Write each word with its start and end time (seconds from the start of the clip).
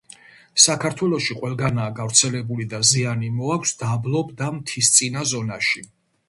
საქართველოში 0.61 1.35
ყველგანაა 1.41 1.93
გავრცელებული 1.99 2.65
და 2.71 2.79
ზიანი 2.93 3.29
მოაქვს 3.43 3.75
დაბლობ 3.83 4.33
და 4.41 4.49
მთისწინა 4.57 5.29
ზონაში. 5.35 5.87